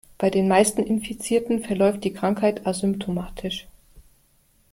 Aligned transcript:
Bei 0.17 0.31
den 0.31 0.47
meisten 0.47 0.81
Infizierten 0.81 1.59
verläuft 1.63 2.03
die 2.03 2.11
Krankheit 2.11 2.65
asymptomatisch. 2.65 3.67